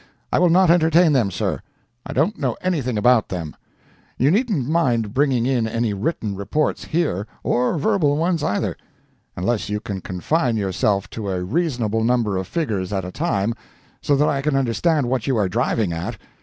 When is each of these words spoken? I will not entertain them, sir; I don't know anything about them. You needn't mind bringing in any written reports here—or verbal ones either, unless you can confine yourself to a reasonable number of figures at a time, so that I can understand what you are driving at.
I 0.33 0.39
will 0.39 0.49
not 0.49 0.71
entertain 0.71 1.13
them, 1.13 1.29
sir; 1.29 1.59
I 2.07 2.13
don't 2.13 2.35
know 2.39 2.57
anything 2.61 2.97
about 2.97 3.29
them. 3.29 3.55
You 4.17 4.31
needn't 4.31 4.67
mind 4.67 5.13
bringing 5.13 5.45
in 5.45 5.67
any 5.67 5.93
written 5.93 6.35
reports 6.35 6.85
here—or 6.85 7.77
verbal 7.77 8.17
ones 8.17 8.41
either, 8.43 8.75
unless 9.35 9.69
you 9.69 9.79
can 9.79 10.01
confine 10.01 10.57
yourself 10.57 11.07
to 11.11 11.29
a 11.29 11.43
reasonable 11.43 12.03
number 12.03 12.35
of 12.37 12.47
figures 12.47 12.91
at 12.91 13.05
a 13.05 13.11
time, 13.11 13.53
so 14.01 14.15
that 14.15 14.27
I 14.27 14.41
can 14.41 14.55
understand 14.55 15.07
what 15.07 15.27
you 15.27 15.37
are 15.37 15.47
driving 15.47 15.93
at. 15.93 16.17